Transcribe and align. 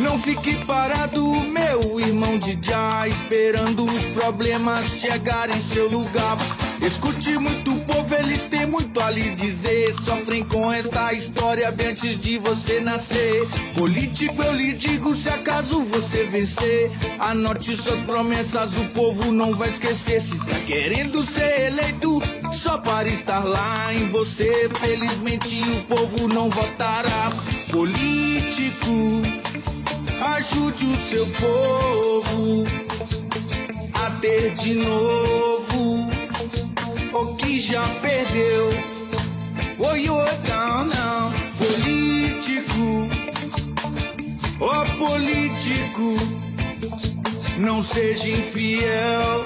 Não 0.00 0.18
fique 0.20 0.54
parado, 0.64 1.24
meu 1.46 1.98
irmão 1.98 2.38
de 2.38 2.56
já, 2.62 3.06
esperando 3.08 3.84
os 3.84 4.02
problemas 4.06 5.00
chegarem 5.00 5.56
em 5.56 5.60
seu 5.60 5.88
lugar. 5.88 6.38
Escute 6.80 7.36
muito 7.36 7.74
povo, 7.80 8.14
eles 8.14 8.46
têm 8.46 8.64
muito 8.66 9.00
a 9.00 9.10
lhe 9.10 9.34
dizer. 9.34 9.94
Sofrem 10.04 10.44
com 10.44 10.72
esta 10.72 11.12
história 11.12 11.70
bem 11.72 11.88
antes 11.88 12.16
de 12.16 12.38
você 12.38 12.80
nascer. 12.80 13.46
Político, 13.74 14.40
eu 14.42 14.52
lhe 14.52 14.72
digo, 14.74 15.16
se 15.16 15.28
acaso 15.28 15.82
você 15.82 16.24
vencer, 16.24 16.90
anote 17.18 17.74
suas 17.76 18.00
promessas, 18.00 18.76
o 18.78 18.84
povo 18.90 19.32
não 19.32 19.52
vai 19.54 19.68
esquecer. 19.68 20.20
Se 20.20 20.38
tá 20.38 20.58
querendo 20.66 21.24
ser 21.24 21.72
eleito, 21.72 22.22
só 22.52 22.78
para 22.78 23.08
estar 23.08 23.44
lá 23.44 23.92
em 23.92 24.08
você. 24.10 24.70
Felizmente 24.80 25.60
o 25.72 25.82
povo 25.82 26.28
não 26.28 26.48
votará. 26.48 27.32
Político, 27.70 29.22
ajude 30.20 30.84
o 30.84 30.96
seu 30.96 31.26
povo 31.26 32.66
a 33.94 34.10
ter 34.20 34.54
de 34.54 34.74
novo 34.74 36.10
o 37.12 37.36
que 37.36 37.60
já 37.60 37.88
perdeu. 38.00 38.70
Oi, 39.78 40.10
oi, 40.10 40.28
não, 40.48 40.84
não, 40.84 41.32
político, 41.56 43.08
ó 44.60 44.82
oh, 44.82 45.06
político, 45.06 46.16
não 47.58 47.82
seja 47.84 48.30
infiel, 48.30 49.44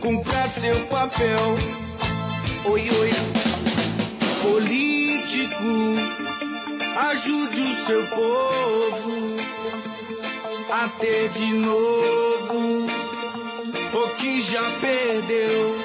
cumpra 0.00 0.48
seu 0.48 0.86
papel. 0.86 1.56
Oi, 2.66 2.90
oi, 2.90 3.10
político, 4.42 4.97
ajude 6.98 7.60
o 7.60 7.86
seu 7.86 8.06
povo 8.08 9.36
a 10.70 10.88
ter 11.00 11.28
de 11.30 11.52
novo 11.54 12.86
o 13.94 14.08
que 14.16 14.42
já 14.42 14.62
perdeu. 14.80 15.76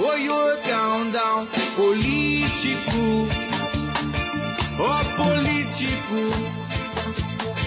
Oi, 0.00 0.28
oi, 0.28 0.56
down, 0.62 1.10
down, 1.10 1.46
político, 1.76 3.28
ó 4.80 5.00
oh, 5.00 5.04
político, 5.16 6.20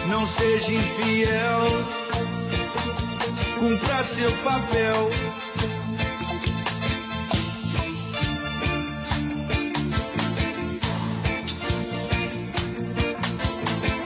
não 0.09 0.27
seja 0.27 0.73
infiel, 0.73 1.85
cumpra 3.57 4.03
seu 4.03 4.31
papel. 4.43 5.09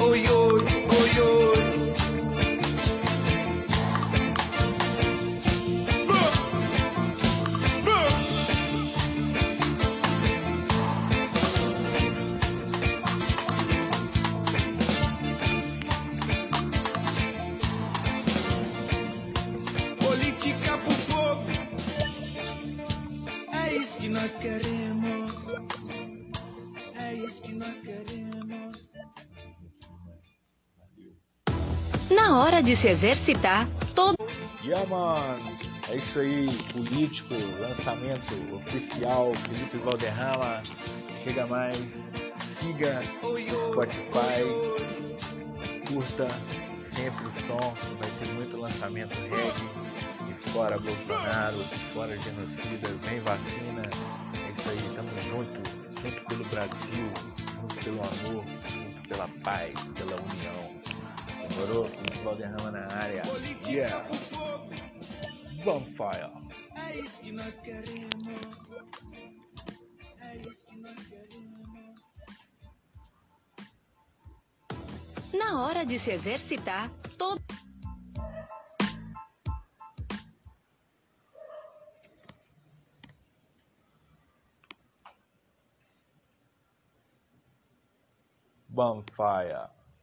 Oi, 0.09 0.23
oi, 0.27 0.63
oi. 1.19 1.59
Política 19.99 20.77
pro 20.79 20.95
povo. 21.13 21.43
É 23.53 23.75
isso 23.75 23.97
que 23.99 24.09
nós 24.09 24.31
queremos. 24.37 25.31
É 26.95 27.13
isso 27.13 27.41
que 27.43 27.53
nós 27.53 27.77
queremos. 27.81 28.68
Hora 32.31 32.61
de 32.61 32.75
se 32.75 32.87
exercitar, 32.87 33.67
todo 33.95 34.15
Yeah, 34.63 34.87
mano. 34.87 35.39
É 35.89 35.95
isso 35.95 36.19
aí, 36.19 36.47
político, 36.71 37.33
lançamento 37.59 38.55
oficial, 38.55 39.31
Felipe 39.33 39.77
Valderrama. 39.77 40.61
Chega 41.23 41.47
mais, 41.47 41.75
siga 42.59 43.01
Spotify, 43.03 44.45
curta 45.87 46.27
sempre 46.93 47.25
o 47.25 47.31
som, 47.47 47.73
vai 47.97 48.09
ter 48.19 48.31
muito 48.33 48.57
lançamento 48.57 49.13
reggae, 49.13 50.43
fora 50.53 50.77
Bolsonaro, 50.77 51.57
fora 51.93 52.15
genocida, 52.15 52.89
vem 53.03 53.19
vacina. 53.21 53.81
É 54.47 54.51
isso 54.51 54.69
aí, 54.69 54.95
tamo 54.95 55.09
junto, 55.31 55.61
junto 56.03 56.25
pelo 56.25 56.45
Brasil, 56.45 57.11
junto 57.59 57.75
pelo 57.83 58.01
amor, 58.03 58.45
junto 58.71 59.07
pela 59.07 59.27
paz, 59.43 59.73
pela 59.95 60.15
união. 60.15 60.78
Demorou? 61.59 61.89
Felipe 61.89 62.17
Valderrama 62.19 62.71
na 62.71 62.87
área. 62.87 63.23
Yeah! 63.67 64.07
Bonfire! 65.65 66.31
É 66.87 66.99
isso 66.99 67.19
que 67.19 67.31
nós 67.33 67.59
queremos. 67.59 68.39
É 70.21 70.37
isso 70.37 70.65
que 70.65 70.77
nós 70.77 70.95
queremos. 71.07 71.59
na 75.33 75.61
hora 75.61 75.85
de 75.85 75.99
se 75.99 76.11
exercitar, 76.11 76.89
todo 77.17 77.41
Bonfire! 88.69 89.78